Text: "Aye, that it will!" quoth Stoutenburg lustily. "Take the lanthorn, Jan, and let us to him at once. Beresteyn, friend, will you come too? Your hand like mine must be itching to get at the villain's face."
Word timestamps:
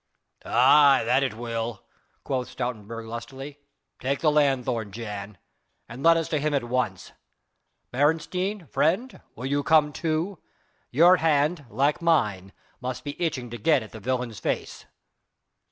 "Aye, 0.45 1.03
that 1.05 1.21
it 1.21 1.35
will!" 1.35 1.85
quoth 2.23 2.47
Stoutenburg 2.49 3.05
lustily. 3.07 3.59
"Take 3.99 4.19
the 4.19 4.31
lanthorn, 4.31 4.91
Jan, 4.91 5.37
and 5.87 6.01
let 6.01 6.17
us 6.17 6.27
to 6.29 6.39
him 6.39 6.55
at 6.55 6.63
once. 6.63 7.11
Beresteyn, 7.93 8.67
friend, 8.67 9.21
will 9.35 9.45
you 9.45 9.61
come 9.61 9.93
too? 9.93 10.39
Your 10.89 11.17
hand 11.17 11.67
like 11.69 12.01
mine 12.01 12.51
must 12.79 13.03
be 13.03 13.15
itching 13.21 13.51
to 13.51 13.59
get 13.59 13.83
at 13.83 13.91
the 13.91 13.99
villain's 13.99 14.39
face." 14.39 14.87